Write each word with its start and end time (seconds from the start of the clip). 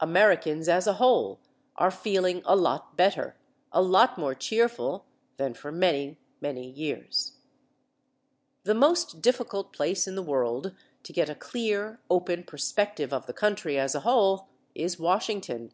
Americans 0.00 0.68
as 0.68 0.86
a 0.86 0.92
whole 1.00 1.40
are 1.78 1.90
feeling 1.90 2.42
a 2.44 2.54
lot 2.54 2.94
better 2.94 3.36
a 3.72 3.80
lot 3.80 4.18
more 4.18 4.34
cheerful 4.34 5.06
than 5.38 5.54
for 5.54 5.72
many, 5.72 6.18
many 6.42 6.68
years. 6.68 7.38
The 8.64 8.74
most 8.74 9.22
difficult 9.22 9.72
place 9.72 10.06
in 10.06 10.14
the 10.14 10.22
world 10.22 10.74
to 11.04 11.12
get 11.14 11.30
a 11.30 11.34
clear 11.34 11.98
open 12.10 12.42
perspective 12.44 13.14
of 13.14 13.24
the 13.24 13.32
country 13.32 13.78
as 13.78 13.94
a 13.94 14.00
whole 14.00 14.48
is 14.74 14.98
Washington. 14.98 15.72